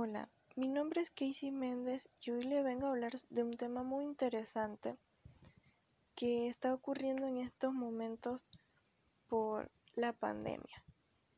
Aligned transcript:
Hola, 0.00 0.28
mi 0.54 0.68
nombre 0.68 1.00
es 1.00 1.10
Casey 1.10 1.50
Méndez 1.50 2.08
y 2.20 2.30
hoy 2.30 2.44
le 2.44 2.62
vengo 2.62 2.86
a 2.86 2.90
hablar 2.90 3.18
de 3.30 3.42
un 3.42 3.56
tema 3.56 3.82
muy 3.82 4.04
interesante 4.04 4.96
que 6.14 6.46
está 6.46 6.72
ocurriendo 6.72 7.26
en 7.26 7.38
estos 7.38 7.74
momentos 7.74 8.44
por 9.26 9.72
la 9.96 10.12
pandemia, 10.12 10.84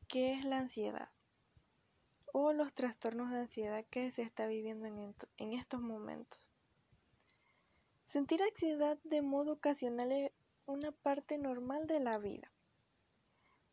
que 0.07 0.33
es 0.33 0.45
la 0.45 0.59
ansiedad 0.59 1.09
o 2.33 2.53
los 2.53 2.71
trastornos 2.71 3.31
de 3.31 3.39
ansiedad 3.39 3.83
que 3.89 4.11
se 4.11 4.21
está 4.21 4.45
viviendo 4.45 4.85
en, 4.85 5.15
en 5.39 5.53
estos 5.53 5.81
momentos. 5.81 6.39
Sentir 8.09 8.43
ansiedad 8.43 8.99
de 9.05 9.23
modo 9.23 9.53
ocasional 9.53 10.11
es 10.11 10.31
una 10.67 10.91
parte 10.91 11.39
normal 11.39 11.87
de 11.87 11.99
la 11.99 12.19
vida. 12.19 12.51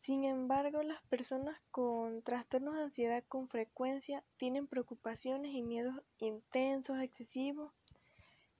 Sin 0.01 0.23
embargo, 0.23 0.81
las 0.81 1.01
personas 1.03 1.59
con 1.71 2.21
trastornos 2.23 2.75
de 2.75 2.83
ansiedad 2.83 3.23
con 3.27 3.49
frecuencia 3.49 4.23
tienen 4.37 4.65
preocupaciones 4.65 5.53
y 5.53 5.61
miedos 5.61 6.01
intensos, 6.19 7.01
excesivos 7.01 7.73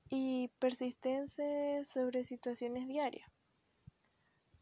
y 0.10 0.50
persistentes 0.60 1.88
sobre 1.88 2.24
situaciones 2.24 2.88
diarias. 2.88 3.32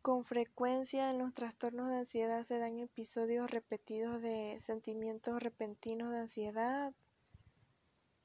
Con 0.02 0.24
frecuencia 0.24 1.10
en 1.10 1.18
los 1.18 1.34
trastornos 1.34 1.90
de 1.90 1.98
ansiedad 1.98 2.46
se 2.46 2.60
dan 2.60 2.80
episodios 2.80 3.50
repetidos 3.50 4.22
de 4.22 4.60
sentimientos 4.62 5.42
repentinos 5.42 6.12
de 6.12 6.20
ansiedad 6.20 6.94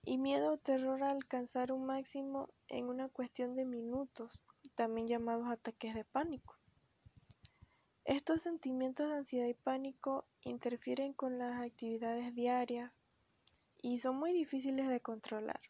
y 0.04 0.18
miedo 0.18 0.52
o 0.52 0.58
terror 0.58 1.02
a 1.02 1.10
alcanzar 1.10 1.72
un 1.72 1.86
máximo 1.86 2.50
en 2.68 2.88
una 2.88 3.08
cuestión 3.08 3.56
de 3.56 3.64
minutos, 3.64 4.38
también 4.74 5.08
llamados 5.08 5.48
ataques 5.48 5.94
de 5.94 6.04
pánico. 6.04 6.61
Estos 8.04 8.42
sentimientos 8.42 9.08
de 9.08 9.16
ansiedad 9.16 9.46
y 9.46 9.54
pánico 9.54 10.24
interfieren 10.42 11.12
con 11.12 11.38
las 11.38 11.60
actividades 11.62 12.34
diarias 12.34 12.92
y 13.80 13.98
son 13.98 14.16
muy 14.16 14.32
difíciles 14.32 14.88
de 14.88 15.00
controlar. 15.00 15.60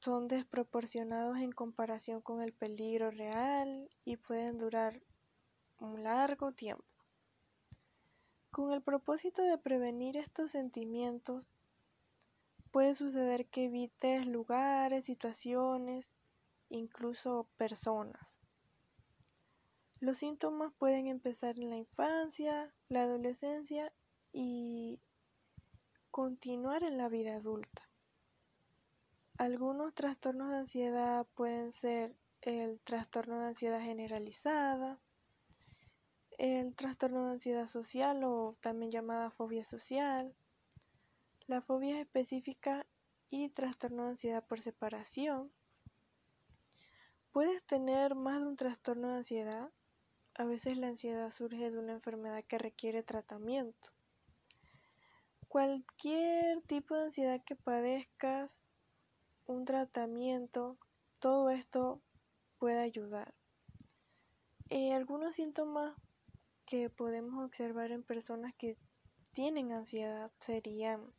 Son 0.00 0.28
desproporcionados 0.28 1.38
en 1.38 1.50
comparación 1.50 2.20
con 2.20 2.42
el 2.42 2.52
peligro 2.52 3.10
real 3.10 3.88
y 4.04 4.18
pueden 4.18 4.58
durar 4.58 5.00
un 5.78 6.02
largo 6.02 6.52
tiempo. 6.52 6.84
Con 8.50 8.70
el 8.72 8.82
propósito 8.82 9.40
de 9.40 9.56
prevenir 9.56 10.18
estos 10.18 10.50
sentimientos, 10.50 11.48
puede 12.70 12.94
suceder 12.94 13.46
que 13.46 13.64
evites 13.64 14.26
lugares, 14.26 15.06
situaciones, 15.06 16.12
incluso 16.68 17.48
personas 17.56 18.41
los 20.02 20.18
síntomas 20.18 20.72
pueden 20.78 21.06
empezar 21.06 21.60
en 21.60 21.70
la 21.70 21.76
infancia, 21.76 22.74
la 22.88 23.02
adolescencia 23.04 23.92
y 24.32 25.00
continuar 26.10 26.82
en 26.82 26.98
la 26.98 27.08
vida 27.08 27.36
adulta. 27.36 27.88
Algunos 29.38 29.94
trastornos 29.94 30.50
de 30.50 30.56
ansiedad 30.56 31.24
pueden 31.36 31.70
ser 31.70 32.16
el 32.40 32.82
trastorno 32.82 33.38
de 33.38 33.46
ansiedad 33.46 33.80
generalizada, 33.80 34.98
el 36.36 36.74
trastorno 36.74 37.26
de 37.26 37.34
ansiedad 37.34 37.68
social 37.68 38.24
o 38.24 38.56
también 38.60 38.90
llamada 38.90 39.30
fobia 39.30 39.64
social, 39.64 40.34
la 41.46 41.60
fobia 41.60 42.00
específica 42.00 42.84
y 43.30 43.50
trastorno 43.50 44.06
de 44.06 44.10
ansiedad 44.10 44.44
por 44.44 44.60
separación. 44.60 45.52
Puedes 47.30 47.62
tener 47.62 48.16
más 48.16 48.40
de 48.40 48.48
un 48.48 48.56
trastorno 48.56 49.08
de 49.08 49.18
ansiedad 49.18 49.70
a 50.34 50.44
veces 50.46 50.78
la 50.78 50.88
ansiedad 50.88 51.30
surge 51.30 51.70
de 51.70 51.78
una 51.78 51.92
enfermedad 51.92 52.42
que 52.44 52.58
requiere 52.58 53.02
tratamiento. 53.02 53.90
Cualquier 55.48 56.62
tipo 56.62 56.94
de 56.94 57.04
ansiedad 57.04 57.42
que 57.44 57.54
padezcas, 57.54 58.50
un 59.46 59.66
tratamiento, 59.66 60.78
todo 61.18 61.50
esto 61.50 62.00
puede 62.58 62.80
ayudar. 62.80 63.34
Eh, 64.70 64.94
algunos 64.94 65.34
síntomas 65.34 65.94
que 66.64 66.88
podemos 66.88 67.44
observar 67.44 67.92
en 67.92 68.02
personas 68.02 68.54
que 68.54 68.78
tienen 69.32 69.72
ansiedad 69.72 70.32
serían 70.38 71.12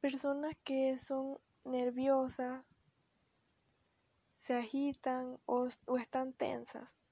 personas 0.00 0.54
que 0.64 0.98
son 0.98 1.36
nerviosas, 1.64 2.64
se 4.38 4.54
agitan 4.54 5.38
o 5.44 5.68
están 5.98 6.32
tensas 6.32 7.05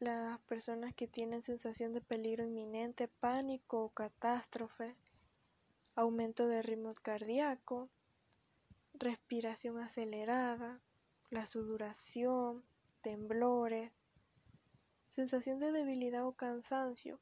las 0.00 0.40
personas 0.40 0.94
que 0.94 1.06
tienen 1.06 1.42
sensación 1.42 1.92
de 1.92 2.00
peligro 2.00 2.42
inminente, 2.42 3.06
pánico 3.06 3.84
o 3.84 3.90
catástrofe, 3.90 4.94
aumento 5.94 6.48
de 6.48 6.62
ritmo 6.62 6.94
cardíaco, 7.02 7.90
respiración 8.94 9.78
acelerada, 9.78 10.78
la 11.28 11.44
sudoración, 11.44 12.62
temblores, 13.02 13.92
sensación 15.10 15.60
de 15.60 15.70
debilidad 15.70 16.26
o 16.26 16.32
cansancio, 16.32 17.20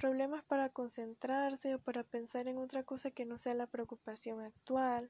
problemas 0.00 0.42
para 0.42 0.70
concentrarse 0.70 1.76
o 1.76 1.78
para 1.78 2.02
pensar 2.02 2.48
en 2.48 2.58
otra 2.58 2.82
cosa 2.82 3.12
que 3.12 3.26
no 3.26 3.38
sea 3.38 3.54
la 3.54 3.68
preocupación 3.68 4.40
actual, 4.40 5.08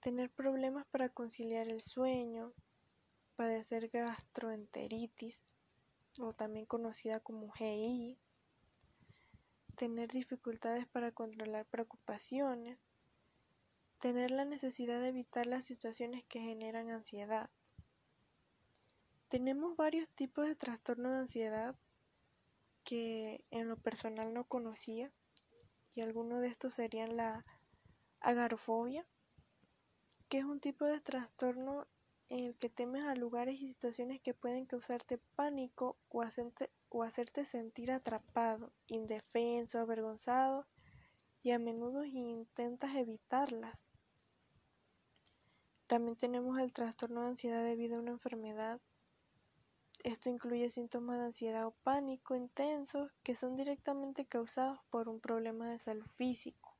tener 0.00 0.30
problemas 0.30 0.86
para 0.86 1.10
conciliar 1.10 1.68
el 1.68 1.82
sueño, 1.82 2.54
padecer 3.36 3.88
gastroenteritis 3.88 5.42
o 6.20 6.32
también 6.32 6.66
conocida 6.66 7.20
como 7.20 7.50
GI, 7.52 8.18
tener 9.76 10.10
dificultades 10.10 10.86
para 10.86 11.12
controlar 11.12 11.66
preocupaciones, 11.66 12.78
tener 13.98 14.30
la 14.30 14.44
necesidad 14.44 15.00
de 15.00 15.08
evitar 15.08 15.46
las 15.46 15.64
situaciones 15.64 16.24
que 16.24 16.40
generan 16.40 16.90
ansiedad. 16.90 17.50
Tenemos 19.28 19.76
varios 19.76 20.08
tipos 20.10 20.46
de 20.46 20.54
trastorno 20.54 21.10
de 21.10 21.18
ansiedad 21.18 21.76
que 22.84 23.44
en 23.50 23.68
lo 23.68 23.76
personal 23.76 24.32
no 24.32 24.44
conocía 24.44 25.10
y 25.94 26.02
algunos 26.02 26.40
de 26.40 26.48
estos 26.48 26.74
serían 26.74 27.16
la 27.16 27.44
agarofobia, 28.20 29.06
que 30.28 30.38
es 30.38 30.44
un 30.44 30.60
tipo 30.60 30.84
de 30.84 31.00
trastorno 31.00 31.86
en 32.28 32.44
el 32.44 32.56
que 32.56 32.70
temes 32.70 33.04
a 33.04 33.14
lugares 33.14 33.60
y 33.60 33.68
situaciones 33.68 34.20
que 34.22 34.34
pueden 34.34 34.66
causarte 34.66 35.18
pánico 35.36 35.96
o 36.08 36.22
hacerte, 36.22 36.70
o 36.88 37.02
hacerte 37.02 37.44
sentir 37.44 37.92
atrapado, 37.92 38.72
indefenso, 38.86 39.78
avergonzado 39.78 40.64
y 41.42 41.50
a 41.50 41.58
menudo 41.58 42.04
intentas 42.04 42.94
evitarlas. 42.96 43.76
También 45.86 46.16
tenemos 46.16 46.58
el 46.58 46.72
trastorno 46.72 47.20
de 47.20 47.28
ansiedad 47.28 47.62
debido 47.62 47.96
a 47.96 48.00
una 48.00 48.12
enfermedad. 48.12 48.80
Esto 50.02 50.30
incluye 50.30 50.70
síntomas 50.70 51.18
de 51.18 51.26
ansiedad 51.26 51.66
o 51.66 51.72
pánico 51.82 52.34
intensos 52.34 53.12
que 53.22 53.34
son 53.34 53.54
directamente 53.54 54.24
causados 54.26 54.80
por 54.90 55.08
un 55.08 55.20
problema 55.20 55.68
de 55.68 55.78
salud 55.78 56.06
físico. 56.16 56.74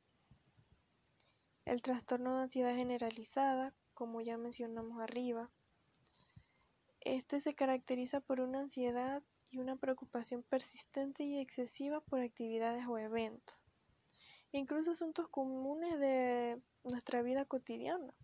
El 1.66 1.82
trastorno 1.82 2.36
de 2.36 2.42
ansiedad 2.44 2.74
generalizada, 2.74 3.74
como 3.94 4.20
ya 4.20 4.36
mencionamos 4.36 5.00
arriba. 5.00 5.50
Este 7.00 7.40
se 7.40 7.54
caracteriza 7.54 8.20
por 8.20 8.40
una 8.40 8.60
ansiedad 8.60 9.22
y 9.50 9.58
una 9.58 9.76
preocupación 9.76 10.42
persistente 10.42 11.24
y 11.24 11.38
excesiva 11.38 12.00
por 12.00 12.20
actividades 12.20 12.86
o 12.86 12.98
eventos, 12.98 13.56
incluso 14.52 14.90
asuntos 14.90 15.28
comunes 15.28 15.98
de 16.00 16.60
nuestra 16.82 17.22
vida 17.22 17.44
cotidiana. 17.44 18.14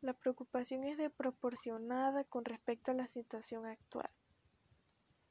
La 0.00 0.14
preocupación 0.14 0.84
es 0.84 0.96
desproporcionada 0.96 2.24
con 2.24 2.44
respecto 2.44 2.90
a 2.90 2.94
la 2.94 3.06
situación 3.06 3.66
actual 3.66 4.10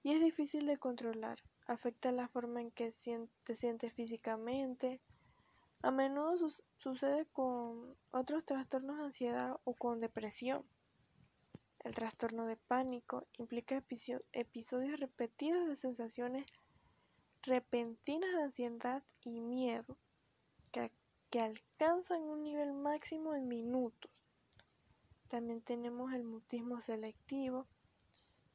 y 0.03 0.11
es 0.11 0.21
difícil 0.21 0.67
de 0.67 0.77
controlar. 0.77 1.39
Afecta 1.65 2.11
la 2.11 2.27
forma 2.27 2.61
en 2.61 2.71
que 2.71 2.93
te 3.45 3.55
sientes 3.55 3.93
físicamente, 3.93 4.99
a 5.83 5.91
menudo 5.91 6.49
sucede 6.77 7.25
con 7.33 7.97
otros 8.11 8.45
trastornos 8.45 8.99
de 8.99 9.03
ansiedad 9.03 9.59
o 9.65 9.73
con 9.73 9.99
depresión. 9.99 10.65
El 11.83 11.93
trastorno 11.93 12.45
de 12.45 12.55
pánico 12.55 13.27
implica 13.37 13.83
episodios 14.31 14.99
repetidos 15.01 15.67
de 15.67 15.75
sensaciones 15.75 16.45
repentinas 17.41 18.31
de 18.33 18.43
ansiedad 18.43 19.03
y 19.25 19.41
miedo 19.41 19.97
que, 20.71 20.89
que 21.29 21.41
alcanzan 21.41 22.21
un 22.21 22.43
nivel 22.43 22.71
máximo 22.71 23.35
en 23.35 23.49
minutos. 23.49 24.09
También 25.27 25.61
tenemos 25.61 26.13
el 26.13 26.23
mutismo 26.23 26.79
selectivo, 26.79 27.67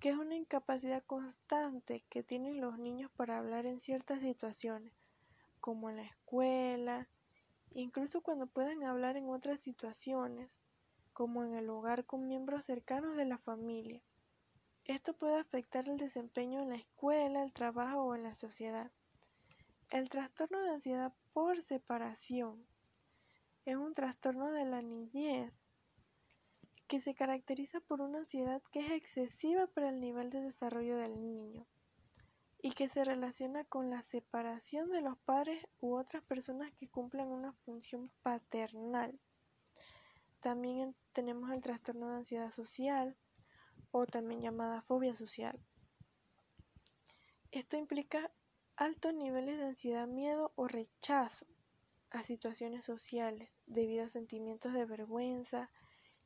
que 0.01 0.09
es 0.09 0.17
una 0.17 0.35
incapacidad 0.35 1.05
constante 1.05 2.03
que 2.09 2.23
tienen 2.23 2.63
los 2.63 2.79
niños 2.79 3.11
para 3.17 3.37
hablar 3.37 3.67
en 3.67 3.81
ciertas 3.81 4.21
situaciones, 4.21 4.95
como 5.61 5.91
en 5.91 5.97
la 5.97 6.05
escuela, 6.05 7.07
incluso 7.81 8.23
cuando 8.23 8.47
pueden 8.47 8.83
hablar 8.85 9.17
en 9.17 9.29
otras 9.29 9.61
situaciones, 9.61 10.51
como 11.13 11.45
en 11.45 11.55
el 11.55 11.71
hogar 11.71 12.05
con 12.05 12.27
miembros 12.27 12.65
cercanos 12.65 13.17
de 13.17 13.25
la 13.25 13.39
familia. 13.39 14.03
Esto 14.85 15.15
puede 15.15 15.39
afectar 15.39 15.89
el 15.89 15.97
desempeño 15.97 16.61
en 16.61 16.71
la 16.71 16.77
escuela, 16.77 17.43
el 17.43 17.53
trabajo 17.53 18.03
o 18.03 18.15
en 18.15 18.25
la 18.25 18.35
sociedad. 18.35 18.91
El 19.91 20.09
trastorno 20.09 20.61
de 20.63 20.71
ansiedad 20.71 21.13
por 21.33 21.63
separación 21.63 22.67
es 23.65 23.77
un 23.77 23.95
trastorno 23.95 24.51
de 24.51 24.65
la 24.65 24.83
niñez 24.83 25.63
que 26.89 27.01
se 27.01 27.15
caracteriza 27.15 27.81
por 27.81 28.01
una 28.01 28.19
ansiedad 28.19 28.63
que 28.73 28.81
es 28.81 28.93
excesiva 28.93 29.67
para 29.67 29.91
el 29.91 30.01
nivel 30.01 30.31
de 30.31 30.41
desarrollo 30.41 30.97
del 30.97 31.21
niño 31.21 31.67
y 32.61 32.73
que 32.73 32.89
se 32.89 33.05
relaciona 33.05 33.65
con 33.65 33.91
la 33.91 34.03
separación 34.03 34.91
de 34.91 35.01
los 35.01 35.17
padres 35.19 35.65
u 35.81 35.97
otras 35.97 36.23
personas 36.25 36.73
que 36.73 36.89
cumplen 36.89 37.29
una 37.29 37.53
función 37.53 38.11
paternal. 38.23 39.19
También 40.41 40.97
tenemos 41.13 41.51
el 41.51 41.63
trastorno 41.63 42.11
de 42.11 42.17
ansiedad 42.19 42.51
social 42.53 43.17
o 43.91 44.07
también 44.07 44.41
llamada 44.41 44.83
fobia 44.83 45.15
social. 45.15 45.59
Esto 47.51 47.77
implica 47.77 48.31
altos 48.77 49.15
niveles 49.15 49.59
de 49.59 49.65
ansiedad, 49.65 50.07
miedo 50.07 50.53
o 50.55 50.69
rechazo 50.69 51.47
a 52.11 52.23
situaciones 52.23 52.85
sociales 52.85 53.51
debido 53.67 54.05
a 54.05 54.09
sentimientos 54.09 54.73
de 54.73 54.85
vergüenza, 54.85 55.71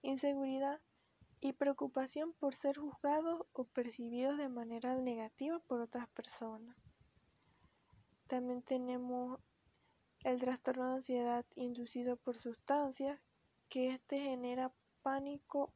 inseguridad 0.03 0.81
y 1.43 1.53
preocupación 1.53 2.33
por 2.35 2.55
ser 2.55 2.79
juzgados 2.79 3.45
o 3.53 3.65
percibidos 3.65 4.39
de 4.39 4.49
manera 4.49 4.95
negativa 4.95 5.59
por 5.59 5.81
otras 5.81 6.09
personas. 6.09 6.77
También 8.29 8.63
tenemos 8.63 9.41
el 10.23 10.39
trastorno 10.39 10.87
de 10.87 10.95
ansiedad 10.99 11.45
inducido 11.57 12.17
por 12.17 12.37
sustancias, 12.37 13.21
que 13.69 13.89
este 13.89 14.21
genera 14.21 14.73
pánico 15.03 15.73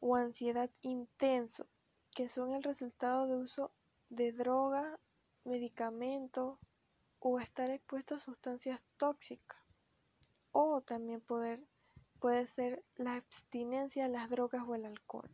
o 0.00 0.16
ansiedad 0.16 0.68
intenso, 0.82 1.68
que 2.12 2.28
son 2.28 2.52
el 2.52 2.64
resultado 2.64 3.28
de 3.28 3.36
uso 3.36 3.70
de 4.10 4.32
drogas, 4.32 4.98
medicamentos 5.44 6.58
o 7.20 7.38
estar 7.38 7.70
expuesto 7.70 8.16
a 8.16 8.18
sustancias 8.18 8.82
tóxicas. 8.96 9.60
O 10.50 10.80
también 10.80 11.20
poder 11.20 11.64
puede 12.24 12.46
ser 12.46 12.82
la 12.96 13.16
abstinencia 13.16 14.06
a 14.06 14.08
las 14.08 14.30
drogas 14.30 14.62
o 14.66 14.74
el 14.74 14.86
alcohol. 14.86 15.28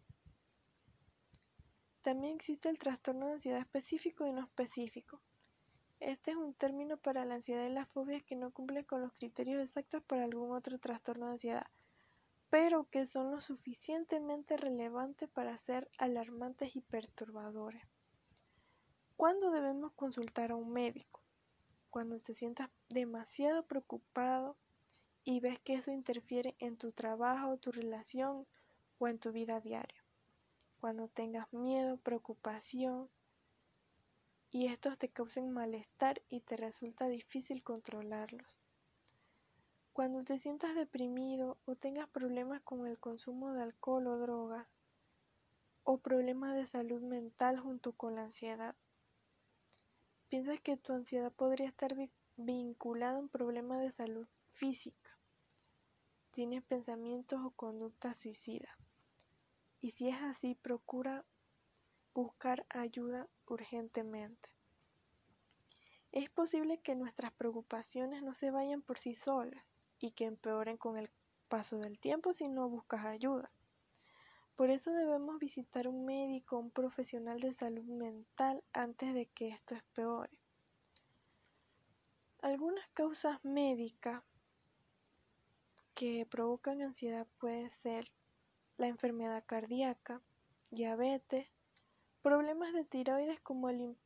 También 2.02 2.34
existe 2.34 2.68
el 2.68 2.80
trastorno 2.80 3.26
de 3.26 3.34
ansiedad 3.34 3.60
específico 3.60 4.26
y 4.26 4.32
no 4.32 4.40
específico. 4.40 5.22
Este 6.00 6.32
es 6.32 6.36
un 6.36 6.52
término 6.52 6.96
para 6.96 7.24
la 7.24 7.36
ansiedad 7.36 7.64
y 7.64 7.72
las 7.72 7.88
fobias 7.88 8.24
que 8.24 8.34
no 8.34 8.50
cumplen 8.50 8.82
con 8.82 9.02
los 9.02 9.12
criterios 9.12 9.62
exactos 9.62 10.02
para 10.02 10.24
algún 10.24 10.50
otro 10.50 10.80
trastorno 10.80 11.26
de 11.26 11.32
ansiedad, 11.34 11.66
pero 12.50 12.90
que 12.90 13.06
son 13.06 13.30
lo 13.30 13.40
suficientemente 13.40 14.56
relevantes 14.56 15.28
para 15.28 15.56
ser 15.58 15.88
alarmantes 15.96 16.74
y 16.74 16.80
perturbadores. 16.80 17.84
¿Cuándo 19.16 19.52
debemos 19.52 19.92
consultar 19.92 20.50
a 20.50 20.56
un 20.56 20.72
médico? 20.72 21.22
Cuando 21.88 22.18
te 22.18 22.34
sientas 22.34 22.68
demasiado 22.88 23.62
preocupado 23.62 24.56
y 25.24 25.40
ves 25.40 25.58
que 25.60 25.74
eso 25.74 25.90
interfiere 25.90 26.56
en 26.58 26.76
tu 26.76 26.92
trabajo, 26.92 27.56
tu 27.58 27.72
relación 27.72 28.46
o 28.98 29.08
en 29.08 29.18
tu 29.18 29.32
vida 29.32 29.60
diaria. 29.60 30.02
Cuando 30.80 31.08
tengas 31.08 31.52
miedo, 31.52 31.98
preocupación 31.98 33.08
y 34.50 34.66
estos 34.66 34.98
te 34.98 35.08
causen 35.08 35.52
malestar 35.52 36.22
y 36.28 36.40
te 36.40 36.56
resulta 36.56 37.06
difícil 37.06 37.62
controlarlos. 37.62 38.56
Cuando 39.92 40.24
te 40.24 40.38
sientas 40.38 40.74
deprimido 40.74 41.58
o 41.66 41.74
tengas 41.74 42.08
problemas 42.08 42.62
con 42.62 42.86
el 42.86 42.98
consumo 42.98 43.52
de 43.52 43.62
alcohol 43.62 44.06
o 44.06 44.18
drogas 44.18 44.66
o 45.84 45.98
problemas 45.98 46.54
de 46.54 46.66
salud 46.66 47.02
mental 47.02 47.58
junto 47.58 47.92
con 47.92 48.14
la 48.14 48.22
ansiedad. 48.22 48.74
Piensas 50.28 50.60
que 50.60 50.76
tu 50.76 50.92
ansiedad 50.92 51.32
podría 51.32 51.68
estar 51.68 51.94
vinculada 52.36 53.16
a 53.16 53.20
un 53.20 53.28
problema 53.28 53.78
de 53.78 53.92
salud 53.92 54.26
física 54.50 55.09
tienes 56.30 56.62
pensamientos 56.62 57.40
o 57.44 57.50
conductas 57.50 58.18
suicidas. 58.18 58.72
Y 59.80 59.90
si 59.90 60.08
es 60.08 60.20
así, 60.22 60.54
procura 60.54 61.24
buscar 62.14 62.66
ayuda 62.70 63.28
urgentemente. 63.46 64.50
Es 66.12 66.28
posible 66.28 66.80
que 66.80 66.96
nuestras 66.96 67.32
preocupaciones 67.32 68.22
no 68.22 68.34
se 68.34 68.50
vayan 68.50 68.82
por 68.82 68.98
sí 68.98 69.14
solas 69.14 69.64
y 69.98 70.10
que 70.10 70.24
empeoren 70.24 70.76
con 70.76 70.98
el 70.98 71.08
paso 71.48 71.78
del 71.78 71.98
tiempo 71.98 72.32
si 72.32 72.44
no 72.44 72.68
buscas 72.68 73.04
ayuda. 73.04 73.50
Por 74.56 74.70
eso 74.70 74.92
debemos 74.92 75.38
visitar 75.38 75.88
un 75.88 76.04
médico, 76.04 76.58
un 76.58 76.70
profesional 76.70 77.40
de 77.40 77.54
salud 77.54 77.84
mental 77.84 78.62
antes 78.72 79.14
de 79.14 79.26
que 79.26 79.48
esto 79.48 79.74
empeore. 79.74 80.38
Algunas 82.42 82.86
causas 82.88 83.42
médicas 83.44 84.22
que 86.00 86.24
provocan 86.24 86.80
ansiedad 86.80 87.26
puede 87.38 87.68
ser 87.68 88.10
la 88.78 88.86
enfermedad 88.86 89.44
cardíaca, 89.44 90.22
diabetes, 90.70 91.46
problemas 92.22 92.72
de 92.72 92.86
tiroides 92.86 93.38
como 93.40 93.68
el 93.68 93.98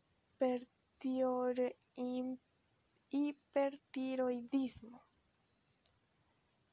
hipertiroidismo, 3.11 5.05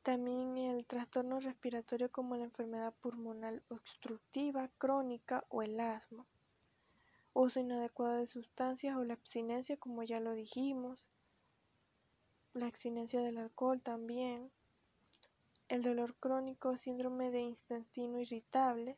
también 0.01 0.57
el 0.57 0.87
trastorno 0.87 1.39
respiratorio 1.39 2.11
como 2.11 2.35
la 2.35 2.45
enfermedad 2.45 2.95
pulmonar 2.99 3.61
obstructiva 3.69 4.71
crónica 4.79 5.45
o 5.49 5.61
el 5.61 5.79
asma, 5.79 6.25
uso 7.33 7.59
inadecuado 7.59 8.17
de 8.17 8.25
sustancias 8.25 8.97
o 8.97 9.03
la 9.03 9.13
abstinencia 9.13 9.77
como 9.77 10.01
ya 10.01 10.19
lo 10.19 10.33
dijimos, 10.33 11.11
la 12.53 12.65
abstinencia 12.65 13.21
del 13.21 13.37
alcohol 13.37 13.83
también, 13.83 14.51
el 15.71 15.83
dolor 15.83 16.13
crónico, 16.19 16.75
síndrome 16.75 17.31
de 17.31 17.39
intestino 17.39 18.19
irritable, 18.19 18.97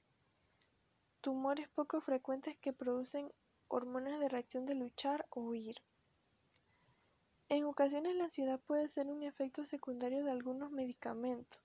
tumores 1.21 1.69
poco 1.69 2.01
frecuentes 2.01 2.57
que 2.57 2.73
producen 2.73 3.31
hormonas 3.67 4.19
de 4.19 4.27
reacción 4.27 4.65
de 4.65 4.73
luchar 4.73 5.27
o 5.29 5.41
huir. 5.41 5.75
En 7.49 7.65
ocasiones 7.65 8.15
la 8.15 8.23
ansiedad 8.23 8.59
puede 8.59 8.89
ser 8.89 9.05
un 9.05 9.21
efecto 9.21 9.65
secundario 9.65 10.23
de 10.23 10.31
algunos 10.31 10.71
medicamentos. 10.71 11.61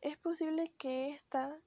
Es 0.00 0.16
posible 0.16 0.72
que 0.78 1.10
esta 1.10 1.60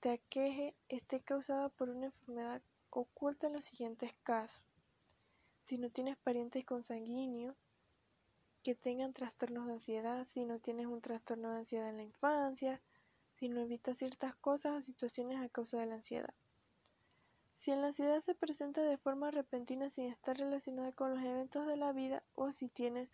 te 0.00 0.12
aqueje 0.12 0.74
esté 0.88 1.20
causada 1.20 1.68
por 1.68 1.90
una 1.90 2.06
enfermedad 2.06 2.62
oculta 2.88 3.48
en 3.48 3.52
los 3.52 3.66
siguientes 3.66 4.14
casos. 4.22 4.62
Si 5.62 5.76
no 5.76 5.90
tienes 5.90 6.16
parientes 6.16 6.64
consanguíneos, 6.64 7.54
que 8.66 8.74
tengan 8.74 9.12
trastornos 9.12 9.68
de 9.68 9.74
ansiedad, 9.74 10.26
si 10.26 10.44
no 10.44 10.58
tienes 10.58 10.86
un 10.86 11.00
trastorno 11.00 11.52
de 11.52 11.58
ansiedad 11.58 11.88
en 11.88 11.98
la 11.98 12.02
infancia, 12.02 12.82
si 13.36 13.48
no 13.48 13.60
evitas 13.60 13.96
ciertas 13.96 14.34
cosas 14.34 14.72
o 14.72 14.82
situaciones 14.82 15.40
a 15.40 15.48
causa 15.48 15.78
de 15.78 15.86
la 15.86 15.94
ansiedad. 15.94 16.34
Si 17.52 17.70
la 17.70 17.86
ansiedad 17.86 18.20
se 18.24 18.34
presenta 18.34 18.82
de 18.82 18.96
forma 18.96 19.30
repentina 19.30 19.88
sin 19.88 20.06
estar 20.06 20.36
relacionada 20.36 20.90
con 20.90 21.14
los 21.14 21.22
eventos 21.22 21.64
de 21.68 21.76
la 21.76 21.92
vida 21.92 22.24
o 22.34 22.50
si 22.50 22.68
tienes 22.68 23.08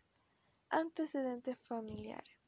antecedentes 0.71 1.59
familiares. 1.59 2.39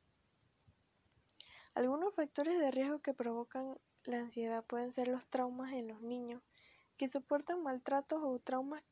Algunos 1.74 2.14
factores 2.14 2.58
de 2.58 2.70
riesgo 2.70 3.00
que 3.00 3.12
provocan 3.12 3.76
la 4.06 4.20
ansiedad 4.20 4.64
pueden 4.64 4.92
ser 4.92 5.08
los 5.08 5.26
traumas 5.26 5.74
en 5.74 5.88
los 5.88 6.00
niños 6.00 6.42
que 6.96 7.10
soportan 7.10 7.62
maltratos 7.62 8.22
o 8.22 8.38
traumas 8.38 8.82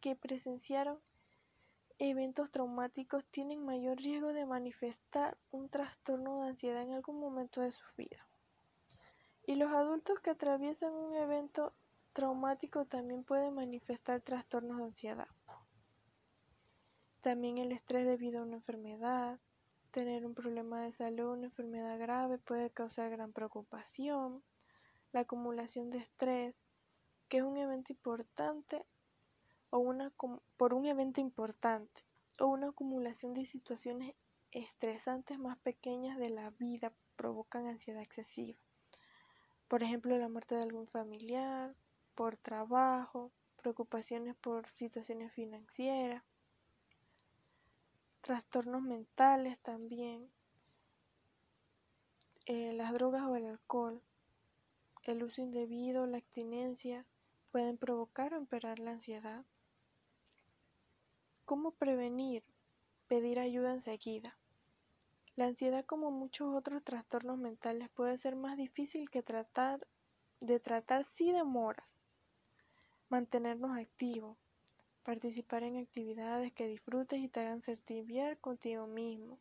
que 0.00 0.16
presenciaron 0.16 0.98
eventos 2.10 2.50
traumáticos 2.50 3.24
tienen 3.26 3.64
mayor 3.64 3.96
riesgo 3.98 4.32
de 4.32 4.44
manifestar 4.44 5.38
un 5.52 5.68
trastorno 5.68 6.42
de 6.42 6.48
ansiedad 6.48 6.82
en 6.82 6.92
algún 6.92 7.20
momento 7.20 7.60
de 7.60 7.70
su 7.70 7.84
vida. 7.96 8.26
Y 9.46 9.54
los 9.54 9.72
adultos 9.72 10.18
que 10.18 10.30
atraviesan 10.30 10.92
un 10.92 11.14
evento 11.14 11.72
traumático 12.12 12.86
también 12.86 13.22
pueden 13.22 13.54
manifestar 13.54 14.20
trastornos 14.20 14.78
de 14.78 14.84
ansiedad. 14.84 15.28
También 17.20 17.58
el 17.58 17.70
estrés 17.70 18.04
debido 18.04 18.40
a 18.40 18.42
una 18.42 18.56
enfermedad, 18.56 19.38
tener 19.92 20.26
un 20.26 20.34
problema 20.34 20.82
de 20.82 20.90
salud, 20.90 21.34
una 21.34 21.46
enfermedad 21.46 22.00
grave 22.00 22.38
puede 22.38 22.70
causar 22.70 23.10
gran 23.10 23.32
preocupación. 23.32 24.42
La 25.12 25.20
acumulación 25.20 25.90
de 25.90 25.98
estrés, 25.98 26.60
que 27.28 27.38
es 27.38 27.44
un 27.44 27.58
evento 27.58 27.92
importante 27.92 28.84
o 29.72 29.78
una, 29.78 30.12
por 30.58 30.74
un 30.74 30.84
evento 30.84 31.22
importante 31.22 32.04
o 32.38 32.46
una 32.46 32.68
acumulación 32.68 33.32
de 33.32 33.46
situaciones 33.46 34.14
estresantes 34.50 35.38
más 35.38 35.56
pequeñas 35.58 36.18
de 36.18 36.28
la 36.28 36.50
vida 36.50 36.92
provocan 37.16 37.66
ansiedad 37.66 38.02
excesiva. 38.02 38.58
Por 39.68 39.82
ejemplo, 39.82 40.18
la 40.18 40.28
muerte 40.28 40.54
de 40.54 40.62
algún 40.62 40.86
familiar, 40.86 41.74
por 42.14 42.36
trabajo, 42.36 43.32
preocupaciones 43.56 44.34
por 44.34 44.68
situaciones 44.74 45.32
financieras, 45.32 46.22
trastornos 48.20 48.82
mentales 48.82 49.58
también, 49.60 50.28
eh, 52.44 52.74
las 52.74 52.92
drogas 52.92 53.22
o 53.22 53.36
el 53.36 53.46
alcohol, 53.46 54.02
el 55.04 55.22
uso 55.22 55.40
indebido, 55.40 56.06
la 56.06 56.18
abstinencia 56.18 57.06
pueden 57.50 57.78
provocar 57.78 58.34
o 58.34 58.36
empeorar 58.36 58.78
la 58.78 58.90
ansiedad. 58.90 59.46
¿Cómo 61.52 61.72
prevenir? 61.72 62.42
Pedir 63.08 63.38
ayuda 63.38 63.74
enseguida. 63.74 64.38
La 65.36 65.44
ansiedad, 65.44 65.84
como 65.84 66.10
muchos 66.10 66.54
otros 66.54 66.82
trastornos 66.82 67.36
mentales, 67.36 67.90
puede 67.90 68.16
ser 68.16 68.36
más 68.36 68.56
difícil 68.56 69.10
que 69.10 69.22
tratar 69.22 69.86
de 70.40 70.60
tratar 70.60 71.04
si 71.04 71.30
demoras. 71.30 72.08
Mantenernos 73.10 73.76
activos, 73.76 74.38
participar 75.02 75.62
en 75.62 75.76
actividades 75.76 76.54
que 76.54 76.66
disfrutes 76.66 77.20
y 77.20 77.28
te 77.28 77.40
hagan 77.40 77.60
bien 78.06 78.34
contigo 78.36 78.86
mismo, 78.86 79.38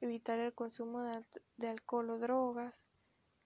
evitar 0.00 0.38
el 0.38 0.54
consumo 0.54 1.02
de, 1.02 1.22
de 1.58 1.68
alcohol 1.68 2.08
o 2.08 2.18
drogas, 2.18 2.82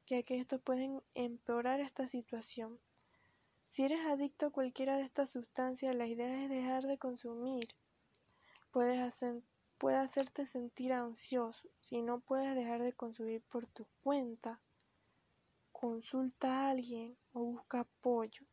ya 0.07 0.23
que 0.23 0.39
estos 0.39 0.61
pueden 0.61 1.03
empeorar 1.17 1.81
esta 1.81 2.07
situación. 2.07 2.79
Si 3.75 3.83
eres 3.83 4.07
adicto 4.07 4.47
a 4.47 4.51
cualquiera 4.51 4.97
de 4.97 5.03
estas 5.03 5.31
sustancias, 5.31 5.97
la 5.97 6.07
idea 6.07 6.45
es 6.45 6.49
dejar 6.49 6.85
de 6.85 6.97
consumir. 6.97 7.67
Puedes 8.71 9.01
hacer, 9.01 9.43
puede 9.79 9.97
hacerte 9.97 10.47
sentir 10.47 10.93
ansioso. 10.93 11.69
Si 11.81 12.01
no 12.01 12.21
puedes 12.21 12.55
dejar 12.55 12.81
de 12.81 12.93
consumir 12.93 13.43
por 13.43 13.67
tu 13.67 13.89
cuenta, 14.05 14.61
consulta 15.73 16.69
a 16.69 16.71
alguien 16.71 17.17
o 17.33 17.41
busca 17.47 17.81
apoyo. 17.81 18.47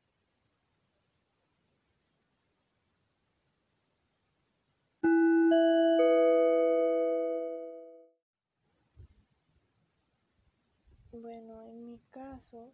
Bueno, 11.12 11.62
en 11.68 11.86
mi 11.92 12.00
caso, 12.10 12.74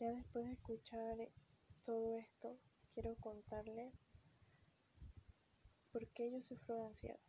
ya 0.00 0.10
después 0.12 0.46
de 0.46 0.52
escuchar 0.52 1.30
todo 1.84 2.16
esto, 2.16 2.58
quiero 2.88 3.14
contarle 3.16 3.92
por 5.92 6.08
qué 6.08 6.30
yo 6.30 6.40
sufro 6.40 6.74
de 6.74 6.86
ansiedad. 6.86 7.20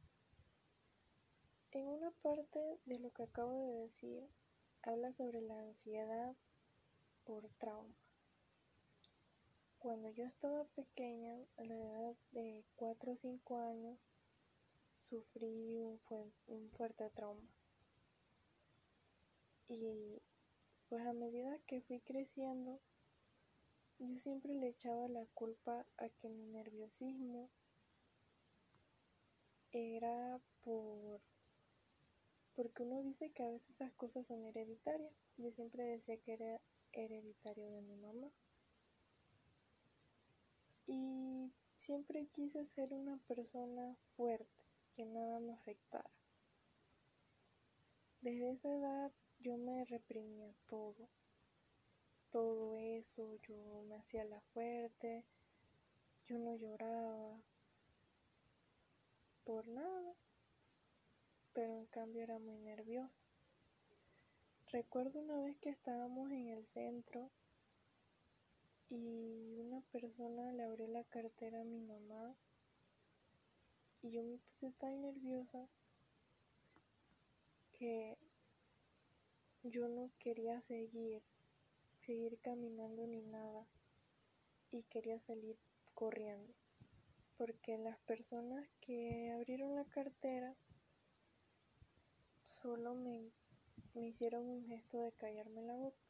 En 1.74 1.86
una 1.88 2.12
parte 2.12 2.80
de 2.86 3.00
lo 3.00 3.12
que 3.12 3.24
acabo 3.24 3.52
de 3.52 3.82
decir, 3.82 4.24
habla 4.84 5.12
sobre 5.12 5.42
la 5.42 5.60
ansiedad 5.60 6.36
por 7.26 7.50
trauma. 7.58 7.94
Cuando 9.78 10.10
yo 10.12 10.24
estaba 10.24 10.64
pequeña, 10.64 11.46
a 11.58 11.64
la 11.66 11.76
edad 11.76 12.16
de 12.32 12.64
4 12.76 13.12
o 13.12 13.16
5 13.18 13.60
años, 13.60 14.00
sufrí 14.98 15.82
un, 15.82 16.00
un 16.48 16.70
fuerte 16.70 17.10
trauma. 17.10 17.50
Y 19.68 20.22
pues 20.92 21.08
a 21.08 21.14
medida 21.14 21.58
que 21.68 21.80
fui 21.80 22.02
creciendo, 22.02 22.82
yo 23.98 24.18
siempre 24.18 24.54
le 24.54 24.68
echaba 24.68 25.08
la 25.08 25.26
culpa 25.28 25.86
a 25.98 26.10
que 26.10 26.28
mi 26.28 26.46
nerviosismo 26.48 27.50
era 29.72 30.38
por 30.66 31.22
porque 32.56 32.84
uno 32.84 33.02
dice 33.04 33.32
que 33.32 33.42
a 33.42 33.52
veces 33.52 33.70
esas 33.70 33.94
cosas 33.94 34.28
son 34.28 34.44
hereditarias. 34.44 35.14
Yo 35.38 35.50
siempre 35.50 35.86
decía 35.86 36.18
que 36.18 36.34
era 36.34 36.62
hereditario 36.92 37.72
de 37.72 37.82
mi 37.84 37.96
mamá. 37.96 38.30
Y 40.88 41.54
siempre 41.78 42.28
quise 42.28 42.66
ser 42.66 42.92
una 42.92 43.18
persona 43.30 43.96
fuerte, 44.18 44.66
que 44.92 45.06
nada 45.06 45.40
me 45.40 45.54
afectara. 45.54 46.12
Desde 48.20 48.52
esa 48.52 48.76
edad 48.76 49.12
yo 49.42 49.58
me 49.58 49.86
reprimía 49.86 50.54
todo. 50.68 51.10
Todo 52.30 52.76
eso, 52.78 53.36
yo 53.48 53.84
me 53.88 53.96
hacía 53.96 54.24
la 54.24 54.40
fuerte, 54.54 55.26
yo 56.26 56.38
no 56.38 56.56
lloraba 56.56 57.42
por 59.44 59.68
nada, 59.68 60.14
pero 61.54 61.78
en 61.78 61.86
cambio 61.88 62.24
era 62.24 62.40
muy 62.40 62.58
nerviosa. 62.60 63.26
Recuerdo 64.72 65.20
una 65.20 65.42
vez 65.42 65.58
que 65.58 65.70
estábamos 65.70 66.32
en 66.32 66.48
el 66.48 66.66
centro 66.68 67.30
y 68.88 69.60
una 69.60 69.82
persona 69.92 70.54
le 70.54 70.64
abrió 70.64 70.88
la 70.88 71.04
cartera 71.04 71.62
a 71.62 71.66
mi 71.66 71.80
mamá 71.80 72.36
y 74.02 74.12
yo 74.12 74.24
me 74.24 74.38
puse 74.38 74.72
tan 74.72 75.02
nerviosa 75.02 75.68
que 77.74 78.18
yo 79.64 79.88
no 79.88 80.12
quería 80.20 80.60
seguir, 80.62 81.22
seguir 82.00 82.40
caminando 82.40 83.06
ni 83.06 83.22
nada 83.22 83.68
y 84.72 84.84
quería 84.84 85.20
salir 85.20 85.58
corriendo. 85.94 86.54
Porque 87.38 87.78
las 87.78 87.98
personas 88.00 88.68
que 88.80 89.32
abrieron 89.32 89.76
la 89.76 89.86
cartera 89.86 90.56
solo 92.44 92.94
me, 92.94 93.32
me 93.94 94.08
hicieron 94.08 94.48
un 94.48 94.66
gesto 94.66 94.98
de 95.00 95.12
callarme 95.12 95.62
la 95.62 95.76
boca. 95.76 96.06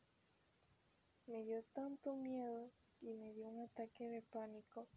Me 1.27 1.43
dio 1.43 1.63
tanto 1.73 2.15
miedo 2.15 2.71
y 2.99 3.13
me 3.13 3.33
dio 3.33 3.47
un 3.47 3.59
ataque 3.59 4.09
de 4.09 4.21
pánico 4.21 4.87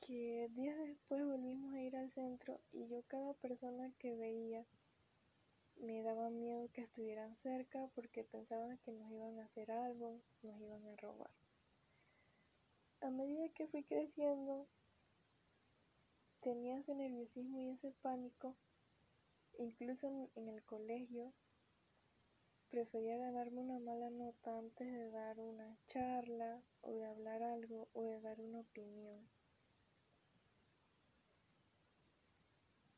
que 0.00 0.48
días 0.54 0.76
después 0.78 1.24
volvimos 1.24 1.72
a 1.74 1.80
ir 1.80 1.96
al 1.96 2.10
centro 2.10 2.60
y 2.72 2.88
yo 2.88 3.02
cada 3.02 3.34
persona 3.34 3.92
que 3.98 4.16
veía 4.16 4.66
me 5.82 6.00
daba 6.00 6.30
miedo 6.30 6.70
que 6.72 6.82
estuvieran 6.82 7.36
cerca 7.38 7.88
porque 7.96 8.22
pensaban 8.22 8.78
que 8.78 8.92
nos 8.92 9.10
iban 9.10 9.38
a 9.40 9.44
hacer 9.44 9.72
algo, 9.72 10.20
nos 10.42 10.60
iban 10.60 10.86
a 10.86 10.96
robar. 10.96 11.32
A 13.00 13.10
medida 13.10 13.48
que 13.48 13.66
fui 13.66 13.82
creciendo, 13.82 14.68
tenía 16.40 16.78
ese 16.78 16.94
nerviosismo 16.94 17.60
y 17.60 17.70
ese 17.70 17.90
pánico, 18.00 18.54
incluso 19.58 20.06
en, 20.36 20.48
el 20.48 20.62
colegio, 20.62 21.32
prefería 22.70 23.16
ganarme 23.16 23.60
una 23.62 23.80
mala 23.80 24.08
nota 24.10 24.56
antes 24.56 24.86
de 24.86 25.10
dar 25.10 25.40
una 25.40 25.66
charla 25.86 26.62
o 26.82 26.92
de 26.92 27.06
hablar 27.06 27.42
algo 27.42 27.88
o 27.92 28.04
de 28.04 28.20
dar 28.20 28.40
una 28.40 28.60
opinión. 28.60 29.28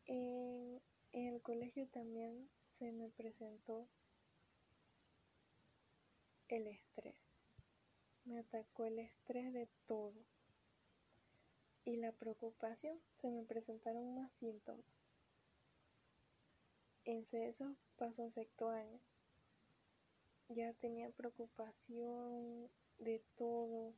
En 0.06 0.82
el 1.12 1.40
colegio 1.40 1.88
también 1.88 2.50
se 2.78 2.92
me 2.92 3.08
presentó 3.08 3.88
el 6.48 6.66
estrés. 6.66 7.16
Me 8.24 8.38
atacó 8.38 8.86
el 8.86 8.98
estrés 8.98 9.52
de 9.52 9.68
todo. 9.86 10.14
Y 11.84 11.96
la 11.96 12.12
preocupación, 12.12 12.98
se 13.16 13.30
me 13.30 13.44
presentaron 13.44 14.14
más 14.14 14.32
síntomas. 14.32 14.84
En 17.04 17.24
eso 17.32 17.76
pasó 17.96 18.30
sexto 18.30 18.70
año. 18.70 18.98
Ya 20.48 20.72
tenía 20.72 21.10
preocupación 21.10 22.70
de 22.98 23.22
todo. 23.36 23.94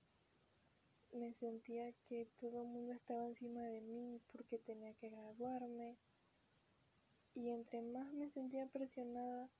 Me 1.12 1.32
sentía 1.34 1.92
que 2.08 2.26
todo 2.36 2.62
el 2.62 2.68
mundo 2.68 2.92
estaba 2.92 3.26
encima 3.26 3.62
de 3.62 3.80
mí 3.80 4.20
porque 4.32 4.58
tenía 4.58 4.92
que 4.94 5.10
graduarme 5.10 5.96
y 7.36 7.50
entre 7.50 7.82
más 7.82 8.10
me 8.14 8.30
sentía 8.30 8.66
presionada, 8.66 9.50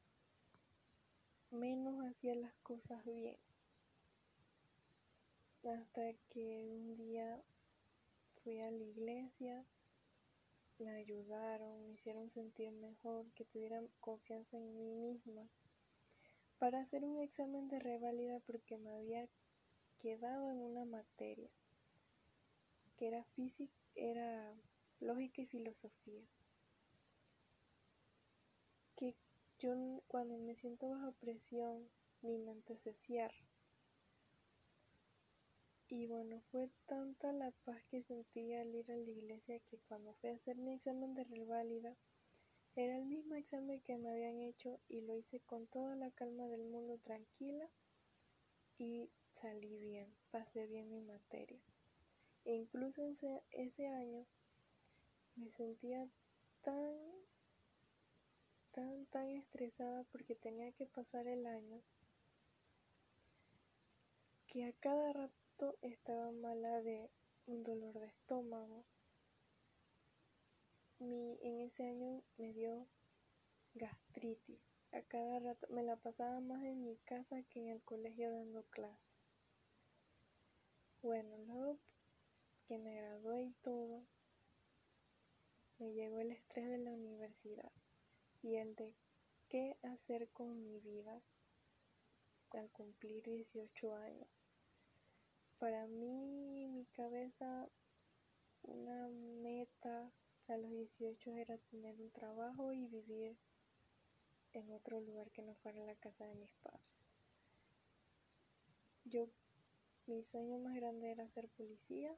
menos 1.51 2.03
hacía 2.07 2.35
las 2.35 2.55
cosas 2.63 3.05
bien. 3.05 3.37
Hasta 5.63 6.15
que 6.31 6.65
un 6.65 6.97
día 6.97 7.43
fui 8.43 8.61
a 8.61 8.71
la 8.71 8.83
iglesia, 8.83 9.67
me 10.79 10.91
ayudaron, 10.91 11.83
me 11.83 11.93
hicieron 11.93 12.31
sentir 12.31 12.73
mejor, 12.73 13.31
que 13.33 13.45
tuviera 13.45 13.83
confianza 14.01 14.57
en 14.57 14.75
mí 14.75 14.95
misma, 14.95 15.47
para 16.59 16.81
hacer 16.81 17.05
un 17.05 17.21
examen 17.21 17.69
de 17.69 17.79
reválida 17.79 18.41
porque 18.41 18.79
me 18.79 18.91
había 18.91 19.29
quedado 19.99 20.51
en 20.51 20.63
una 20.63 20.87
materia, 20.87 21.51
que 22.97 23.09
era 23.09 23.23
física, 23.35 23.75
era 23.95 24.55
lógica 24.99 25.43
y 25.43 25.47
filosofía 25.47 26.27
que 28.97 29.15
yo 29.59 29.75
cuando 30.09 30.37
me 30.39 30.55
siento 30.55 30.89
bajo 30.89 31.13
presión, 31.13 31.89
mi 32.23 32.39
mente 32.39 32.77
se 32.79 32.95
cierra. 32.95 33.47
Y 35.89 36.07
bueno, 36.07 36.43
fue 36.51 36.69
tanta 36.87 37.33
la 37.33 37.53
paz 37.65 37.81
que 37.91 38.03
sentí 38.03 38.53
al 38.55 38.75
ir 38.75 38.91
a 38.91 38.97
la 38.97 39.11
iglesia 39.11 39.61
que 39.61 39.79
cuando 39.89 40.15
fui 40.15 40.31
a 40.31 40.35
hacer 40.35 40.57
mi 40.57 40.75
examen 40.75 41.15
de 41.15 41.25
reválida, 41.25 41.97
era 42.75 42.99
el 42.99 43.07
mismo 43.07 43.37
examen 43.37 43.81
que 43.81 43.97
me 43.97 44.11
habían 44.11 44.41
hecho 44.41 44.81
y 44.89 45.01
lo 45.03 45.17
hice 45.17 45.41
con 45.41 45.67
toda 45.69 45.95
la 45.95 46.11
calma 46.11 46.49
del 46.49 46.65
mundo 46.65 46.99
tranquila 46.99 47.71
y 48.79 49.09
salí 49.33 49.79
bien, 49.79 50.13
pasé 50.31 50.67
bien 50.67 50.91
mi 50.91 51.01
materia. 51.01 51.61
E 52.45 52.55
incluso 52.55 53.03
ese, 53.07 53.43
ese 53.53 53.87
año 53.87 54.27
me 55.37 55.51
sentía 55.53 56.09
tan 56.63 57.16
tan 58.77 59.07
tan 59.07 59.31
estresada 59.31 60.05
porque 60.13 60.35
tenía 60.35 60.71
que 60.73 60.85
pasar 60.85 61.27
el 61.27 61.47
año 61.47 61.83
que 64.47 64.67
a 64.67 64.73
cada 64.75 65.15
rato 65.15 65.79
estaba 65.81 66.31
mala 66.31 66.83
de, 66.83 67.11
un 67.47 67.63
dolor 67.63 67.99
de 67.99 68.07
estómago. 68.07 68.85
Mi, 70.99 71.39
en 71.41 71.61
ese 71.61 71.85
año 71.85 72.23
me 72.37 72.53
dio 72.53 72.87
gastritis. 73.73 74.61
A 74.93 75.01
cada 75.01 75.39
rato 75.39 75.67
me 75.71 75.83
la 75.83 75.97
pasaba 75.97 76.41
más 76.41 76.63
en 76.63 76.85
mi 76.85 76.99
casa 76.99 77.43
que 77.45 77.61
en 77.61 77.69
el 77.69 77.83
colegio 77.83 78.31
dando 78.31 78.63
clases. 78.65 79.01
Bueno, 81.01 81.39
luego 81.39 81.79
que 82.67 82.77
me 82.77 82.95
gradué 82.95 83.43
y 83.43 83.55
todo, 83.63 84.05
me 85.79 85.95
llegó 85.95 86.21
el 86.21 86.33
estrés 86.33 86.69
de 86.69 86.79
la 86.79 86.93
universidad 86.93 87.73
y 88.43 88.57
el 88.57 88.75
de 88.75 88.95
qué 89.49 89.77
hacer 89.83 90.29
con 90.31 90.63
mi 90.63 90.81
vida 90.81 91.23
al 92.51 92.71
cumplir 92.71 93.23
18 93.23 93.95
años. 93.97 94.29
Para 95.59 95.87
mí, 95.87 96.67
mi 96.69 96.85
cabeza, 96.87 97.69
una 98.63 99.09
meta 99.09 100.13
a 100.49 100.57
los 100.57 100.71
18 100.71 101.35
era 101.35 101.59
tener 101.59 102.01
un 102.01 102.11
trabajo 102.11 102.73
y 102.73 102.87
vivir 102.87 103.37
en 104.53 104.71
otro 104.71 105.01
lugar 105.01 105.31
que 105.31 105.43
no 105.43 105.55
fuera 105.57 105.85
la 105.85 105.95
casa 105.97 106.27
de 106.27 106.35
mis 106.35 106.53
padres. 106.63 106.81
Yo, 109.05 109.29
mi 110.07 110.23
sueño 110.23 110.59
más 110.59 110.75
grande 110.75 111.11
era 111.11 111.29
ser 111.29 111.49
policía, 111.49 112.17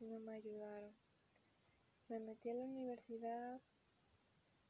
no 0.00 0.18
me 0.18 0.34
ayudaron. 0.34 0.94
Me 2.08 2.20
metí 2.20 2.50
a 2.50 2.54
la 2.54 2.64
universidad, 2.64 3.60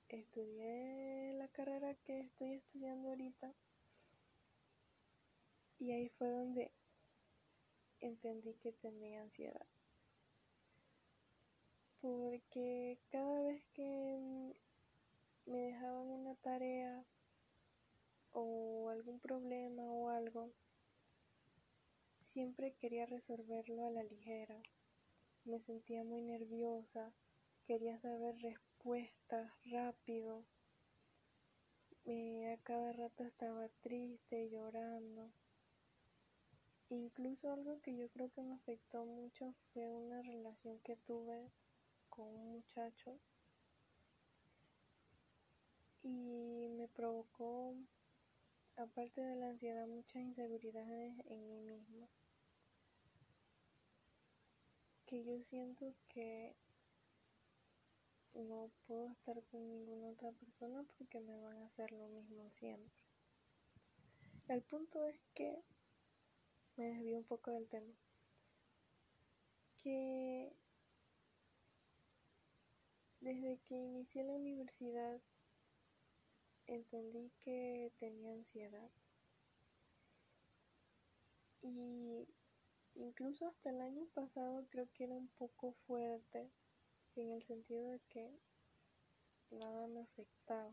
estudié 0.08 1.34
la 1.34 1.48
carrera 1.48 1.94
que 1.94 2.20
estoy 2.20 2.52
estudiando 2.52 3.08
ahorita 3.08 3.54
y 5.78 5.92
ahí 5.92 6.08
fue 6.10 6.30
donde 6.30 6.72
entendí 8.00 8.54
que 8.54 8.72
tenía 8.72 9.22
ansiedad. 9.22 9.66
Porque 12.00 12.98
cada 13.10 13.42
vez 13.42 13.64
que 13.72 14.54
me 15.46 15.58
dejaban 15.58 16.08
una 16.08 16.34
tarea 16.36 17.04
o 18.32 18.90
algún 18.90 19.18
problema 19.18 19.90
o 19.90 20.10
algo, 20.10 20.52
siempre 22.20 22.74
quería 22.74 23.06
resolverlo 23.06 23.84
a 23.86 23.90
la 23.90 24.02
ligera. 24.02 24.62
Me 25.44 25.60
sentía 25.60 26.04
muy 26.04 26.22
nerviosa, 26.22 27.12
quería 27.66 27.98
saber 27.98 28.36
respuestas 28.38 28.75
rápido. 29.64 30.44
a 32.52 32.56
cada 32.62 32.92
rato 32.92 33.24
estaba 33.24 33.68
triste, 33.80 34.48
llorando. 34.48 35.32
Incluso 36.90 37.50
algo 37.50 37.80
que 37.80 37.96
yo 37.96 38.08
creo 38.10 38.30
que 38.30 38.42
me 38.42 38.54
afectó 38.54 39.04
mucho 39.04 39.52
fue 39.72 39.92
una 39.92 40.22
relación 40.22 40.78
que 40.84 40.94
tuve 40.94 41.50
con 42.08 42.28
un 42.28 42.52
muchacho 42.52 43.18
y 46.04 46.68
me 46.78 46.86
provocó, 46.86 47.74
aparte 48.76 49.20
de 49.20 49.34
la 49.34 49.48
ansiedad, 49.48 49.88
muchas 49.88 50.22
inseguridades 50.22 51.12
en 51.26 51.48
mí 51.48 51.60
misma. 51.60 52.06
Que 55.06 55.24
yo 55.24 55.42
siento 55.42 55.92
que 56.06 56.54
no 58.44 58.70
puedo 58.86 59.08
estar 59.08 59.42
con 59.44 59.68
ninguna 59.68 60.10
otra 60.10 60.32
persona 60.32 60.84
porque 60.98 61.20
me 61.20 61.38
van 61.38 61.62
a 61.62 61.66
hacer 61.66 61.92
lo 61.92 62.08
mismo 62.08 62.50
siempre. 62.50 62.92
El 64.48 64.62
punto 64.62 65.04
es 65.06 65.18
que 65.34 65.62
me 66.76 66.86
desvío 66.86 67.18
un 67.18 67.24
poco 67.24 67.50
del 67.50 67.68
tema. 67.68 67.94
Que 69.82 70.52
desde 73.20 73.58
que 73.58 73.74
inicié 73.74 74.24
la 74.24 74.34
universidad 74.34 75.20
entendí 76.66 77.32
que 77.40 77.92
tenía 77.98 78.32
ansiedad. 78.32 78.90
Y 81.62 82.28
incluso 82.94 83.46
hasta 83.48 83.70
el 83.70 83.80
año 83.80 84.06
pasado 84.14 84.66
creo 84.68 84.88
que 84.92 85.04
era 85.04 85.16
un 85.16 85.28
poco 85.28 85.72
fuerte 85.86 86.50
en 87.20 87.32
el 87.32 87.42
sentido 87.42 87.90
de 87.90 88.00
que 88.08 88.30
nada 89.50 89.86
me 89.86 90.00
afectaba. 90.00 90.72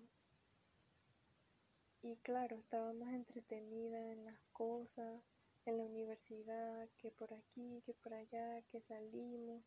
Y 2.02 2.18
claro, 2.18 2.58
estaba 2.58 2.92
más 2.94 3.14
entretenida 3.14 4.12
en 4.12 4.26
las 4.26 4.40
cosas, 4.52 5.24
en 5.66 5.78
la 5.78 5.86
universidad, 5.86 6.90
que 6.98 7.12
por 7.12 7.34
aquí, 7.34 7.82
que 7.86 7.94
por 7.94 8.14
allá, 8.14 8.62
que 8.64 8.82
salimos. 8.82 9.64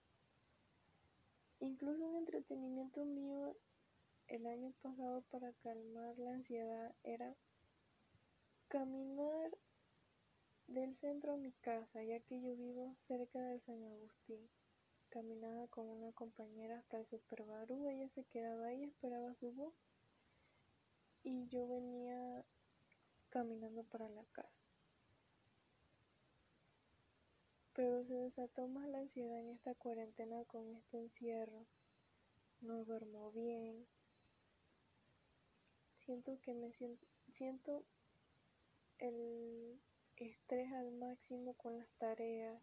Incluso 1.61 2.05
un 2.05 2.17
entretenimiento 2.17 3.05
mío 3.07 3.57
el 4.29 4.47
año 4.47 4.73
pasado 4.83 5.23
para 5.31 5.53
calmar 5.55 6.19
la 6.19 6.35
ansiedad 6.35 6.95
era 7.05 7.35
caminar 8.69 9.57
del 10.67 10.97
centro 10.97 11.33
a 11.33 11.37
mi 11.37 11.53
casa, 11.53 12.03
ya 12.03 12.21
que 12.21 12.43
yo 12.43 12.55
vivo 12.57 12.97
cerca 13.07 13.41
de 13.41 13.61
San 13.61 13.83
Agustín. 13.85 14.51
Caminaba 15.09 15.67
con 15.69 15.89
una 15.89 16.13
compañera 16.13 16.79
hasta 16.79 16.99
el 16.99 17.07
Super 17.07 17.45
Barú, 17.45 17.89
ella 17.89 18.09
se 18.09 18.25
quedaba 18.25 18.67
ahí, 18.67 18.85
esperaba 18.85 19.35
su 19.35 19.53
voz 19.53 19.75
y 21.23 21.49
yo 21.49 21.67
venía 21.67 22.45
caminando 23.31 23.83
para 23.85 24.09
la 24.09 24.25
casa. 24.27 24.63
Pero 27.73 28.05
se 28.05 28.15
desató 28.15 28.69
más 28.69 28.89
la 28.89 29.01
ansiedad 29.01 29.39
en 29.41 29.51
esta 29.51 29.75
cuarentena 29.75 30.45
con 30.45 30.75
este 30.75 30.99
encierro. 30.99 31.67
No 32.61 32.85
duermo 32.85 33.33
bien. 33.33 33.87
Siento 35.97 36.41
que 36.41 36.55
me 36.55 36.73
siento, 36.73 37.07
siento 37.33 37.85
el 38.99 39.81
estrés 40.17 40.73
al 40.73 40.93
máximo 40.93 41.55
con 41.55 41.77
las 41.77 41.91
tareas, 41.99 42.63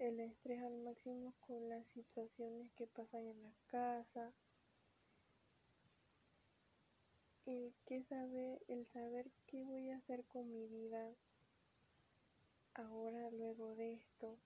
el 0.00 0.18
estrés 0.18 0.62
al 0.62 0.78
máximo 0.78 1.34
con 1.40 1.68
las 1.68 1.86
situaciones 1.88 2.72
que 2.72 2.86
pasan 2.86 3.26
en 3.26 3.42
la 3.42 3.52
casa. 3.66 4.32
El 7.44 7.74
que 7.84 8.02
sabe, 8.04 8.62
el 8.68 8.86
saber 8.86 9.30
qué 9.46 9.62
voy 9.62 9.90
a 9.90 9.98
hacer 9.98 10.24
con 10.24 10.50
mi 10.50 10.66
vida 10.68 11.14
ahora 12.74 13.30
luego 13.30 13.76
de 13.76 13.92
esto. 13.92 14.38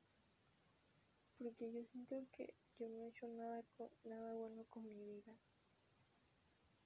Porque 1.38 1.70
yo 1.70 1.84
siento 1.84 2.26
que 2.32 2.52
yo 2.76 2.88
no 2.88 3.04
he 3.04 3.08
hecho 3.08 3.28
nada 3.28 3.62
nada 4.02 4.34
bueno 4.34 4.64
con 4.70 4.88
mi 4.88 5.04
vida. 5.04 5.38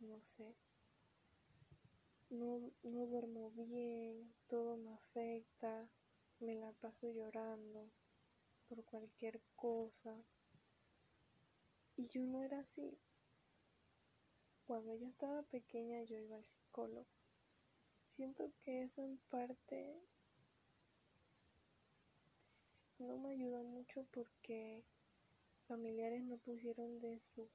No 0.00 0.20
sé. 0.20 0.54
No, 2.28 2.70
no 2.83 3.07
duermo 3.07 3.50
bien 3.52 4.35
todo 4.46 4.76
me 4.76 4.92
afecta 4.92 5.88
me 6.40 6.54
la 6.54 6.72
paso 6.72 7.11
llorando 7.11 7.90
por 8.68 8.85
cualquier 8.85 9.40
cosa. 9.57 10.14
Y 11.96 12.04
yo 12.04 12.22
no 12.22 12.42
era 12.42 12.61
así. 12.61 12.98
Cuando 14.66 14.94
yo 14.94 15.07
estaba 15.07 15.42
pequeña 15.44 16.02
yo 16.02 16.18
iba 16.18 16.37
al 16.37 16.44
psicólogo. 16.44 17.07
Siento 18.07 18.52
que 18.62 18.83
eso 18.83 19.02
en 19.02 19.18
parte 19.31 20.00
no 22.98 23.16
me 23.16 23.31
ayudó 23.31 23.62
mucho 23.62 24.04
porque 24.11 24.83
familiares 25.68 26.22
no 26.24 26.37
pusieron 26.37 27.00
de 27.00 27.18
su 27.18 27.48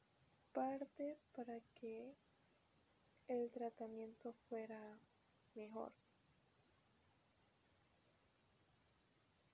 parte 0.54 1.18
para 1.36 1.60
que 1.76 2.16
el 3.28 3.52
tratamiento 3.52 4.34
fuera 4.48 5.00
mejor. 5.56 5.92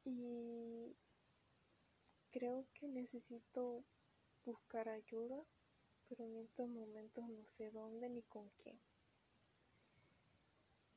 Y 0.06 0.79
creo 2.32 2.66
que 2.74 2.88
necesito 2.88 3.84
buscar 4.46 4.90
ayuda, 4.90 5.44
pero 6.08 6.26
en 6.26 6.38
estos 6.38 6.70
momentos 6.70 7.28
no 7.30 7.46
sé 7.46 7.72
dónde 7.72 8.10
ni 8.10 8.24
con 8.24 8.50
quién. 8.58 8.80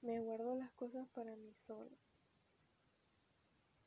Me 0.00 0.20
guardo 0.20 0.54
las 0.54 0.72
cosas 0.72 1.08
para 1.10 1.36
mí 1.36 1.54
solo 1.54 1.96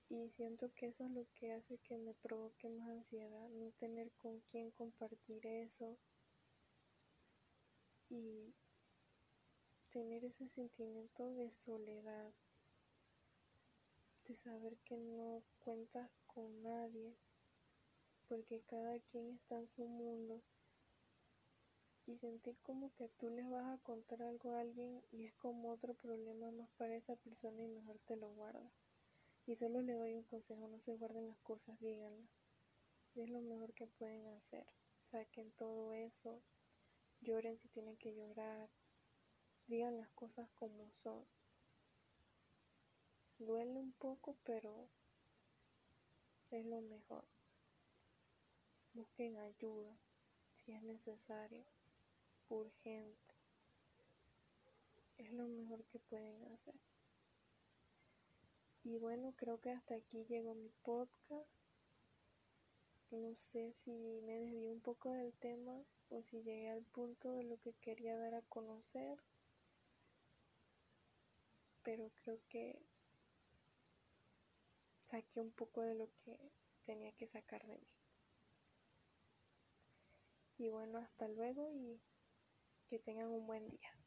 y 0.09 0.29
siento 0.29 0.71
que 0.75 0.87
eso 0.87 1.03
es 1.05 1.11
lo 1.11 1.25
que 1.33 1.51
hace 1.53 1.77
que 1.79 1.97
me 1.97 2.13
provoque 2.13 2.69
más 2.69 2.89
ansiedad, 2.89 3.49
no 3.49 3.71
tener 3.71 4.11
con 4.13 4.39
quién 4.41 4.71
compartir 4.71 5.45
eso 5.45 5.97
y 8.09 8.53
tener 9.89 10.23
ese 10.25 10.47
sentimiento 10.47 11.33
de 11.33 11.51
soledad, 11.51 12.33
de 14.27 14.35
saber 14.35 14.77
que 14.85 14.97
no 14.97 15.43
cuentas 15.59 16.11
con 16.27 16.61
nadie, 16.61 17.15
porque 18.27 18.61
cada 18.61 18.99
quien 18.99 19.31
está 19.31 19.57
en 19.57 19.67
su 19.67 19.85
mundo 19.85 20.41
y 22.07 22.17
sentir 22.17 22.57
como 22.61 22.93
que 22.93 23.09
tú 23.09 23.29
les 23.29 23.49
vas 23.49 23.65
a 23.65 23.81
contar 23.81 24.21
algo 24.21 24.51
a 24.51 24.59
alguien 24.59 25.03
y 25.11 25.25
es 25.25 25.33
como 25.33 25.71
otro 25.71 25.93
problema 25.95 26.51
más 26.51 26.69
para 26.77 26.95
esa 26.95 27.15
persona 27.15 27.63
y 27.63 27.67
mejor 27.67 27.99
te 28.05 28.15
lo 28.15 28.29
guardas 28.29 28.71
Y 29.47 29.55
solo 29.55 29.81
le 29.81 29.93
doy 29.93 30.13
un 30.15 30.23
consejo, 30.23 30.67
no 30.67 30.79
se 30.79 30.93
guarden 30.93 31.27
las 31.27 31.39
cosas, 31.39 31.79
díganlas. 31.79 32.29
Es 33.15 33.29
lo 33.29 33.41
mejor 33.41 33.73
que 33.73 33.87
pueden 33.87 34.27
hacer. 34.27 34.65
Saquen 35.03 35.51
todo 35.51 35.93
eso, 35.93 36.35
lloren 37.21 37.57
si 37.57 37.69
tienen 37.69 37.97
que 37.97 38.13
llorar, 38.13 38.69
digan 39.67 39.97
las 39.97 40.09
cosas 40.09 40.49
como 40.55 40.91
son. 40.91 41.25
Duele 43.37 43.79
un 43.79 43.93
poco, 43.93 44.35
pero 44.43 44.89
es 46.51 46.65
lo 46.65 46.81
mejor. 46.81 47.25
Busquen 48.95 49.35
ayuda 49.35 49.93
si 50.53 50.71
es 50.71 50.81
necesario, 50.81 51.65
urgente. 52.47 53.35
Es 55.17 55.33
lo 55.33 55.49
mejor 55.49 55.83
que 55.83 55.99
pueden 55.99 56.45
hacer. 56.45 56.75
Y 58.85 58.95
bueno, 58.95 59.33
creo 59.35 59.59
que 59.59 59.71
hasta 59.71 59.95
aquí 59.95 60.23
llegó 60.29 60.55
mi 60.55 60.69
podcast. 60.81 61.51
No 63.11 63.35
sé 63.35 63.73
si 63.73 63.91
me 63.91 64.39
desvié 64.39 64.71
un 64.71 64.79
poco 64.79 65.11
del 65.11 65.33
tema 65.33 65.83
o 66.09 66.21
si 66.21 66.41
llegué 66.43 66.69
al 66.69 66.85
punto 66.85 67.33
de 67.33 67.43
lo 67.43 67.59
que 67.59 67.73
quería 67.73 68.17
dar 68.17 68.35
a 68.35 68.43
conocer. 68.43 69.19
Pero 71.83 72.09
creo 72.23 72.39
que 72.47 72.81
saqué 75.11 75.41
un 75.41 75.51
poco 75.51 75.81
de 75.81 75.95
lo 75.95 76.07
que 76.15 76.39
tenía 76.85 77.11
que 77.11 77.27
sacar 77.27 77.67
de 77.67 77.77
mí. 77.77 77.94
Y 80.57 80.69
bueno, 80.69 80.97
hasta 80.97 81.27
luego 81.29 81.69
y 81.71 82.01
que 82.89 82.99
tengan 82.99 83.27
un 83.29 83.47
buen 83.47 83.69
día. 83.69 84.04